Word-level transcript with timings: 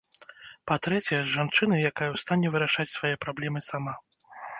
Па-трэцяе, 0.69 1.17
з 1.23 1.27
жанчынай, 1.37 1.83
якая 1.89 2.07
ў 2.13 2.17
стане 2.23 2.47
вырашаць 2.55 2.87
свае 2.95 3.13
праблемы 3.27 3.59
сама. 3.69 3.93